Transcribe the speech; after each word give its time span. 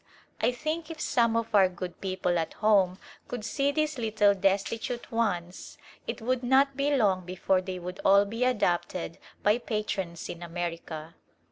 I 0.41 0.51
think 0.51 0.89
if 0.89 0.99
some 0.99 1.37
of 1.37 1.53
our 1.53 1.69
good 1.69 2.01
people 2.01 2.39
at 2.39 2.53
home 2.53 2.97
could 3.27 3.45
see 3.45 3.71
these 3.71 3.99
little 3.99 4.33
destitute 4.33 5.11
ones 5.11 5.77
it 6.07 6.23
would 6.23 6.41
not 6.41 6.75
be 6.75 6.95
long 6.95 7.23
before 7.23 7.61
they 7.61 7.77
would 7.77 7.99
all 8.03 8.25
be 8.25 8.43
adopted 8.43 9.19
by 9.43 9.59
patrons 9.59 10.27
in 10.27 10.41
America. 10.41 11.13